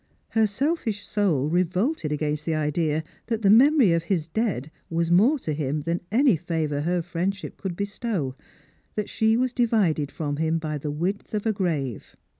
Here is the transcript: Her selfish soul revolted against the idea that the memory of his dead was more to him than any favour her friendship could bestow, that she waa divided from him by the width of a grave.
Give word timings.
Her 0.29 0.47
selfish 0.47 1.05
soul 1.05 1.47
revolted 1.47 2.11
against 2.11 2.43
the 2.43 2.55
idea 2.55 3.03
that 3.27 3.43
the 3.43 3.51
memory 3.51 3.91
of 3.91 4.05
his 4.05 4.27
dead 4.27 4.71
was 4.89 5.11
more 5.11 5.37
to 5.37 5.53
him 5.53 5.81
than 5.81 6.01
any 6.11 6.35
favour 6.35 6.81
her 6.81 7.03
friendship 7.03 7.55
could 7.57 7.75
bestow, 7.75 8.33
that 8.95 9.09
she 9.09 9.37
waa 9.37 9.49
divided 9.53 10.11
from 10.11 10.37
him 10.37 10.57
by 10.57 10.79
the 10.79 10.89
width 10.89 11.35
of 11.35 11.45
a 11.45 11.53
grave. 11.53 12.15